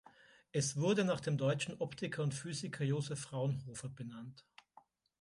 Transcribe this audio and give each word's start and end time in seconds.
Es 0.51 0.77
wurde 0.77 1.03
nach 1.03 1.19
dem 1.21 1.37
deutschen 1.37 1.79
Optiker 1.79 2.23
und 2.23 2.33
Physiker 2.33 2.83
Joseph 2.83 3.19
Fraunhofer 3.21 3.87
benannt. 3.89 4.47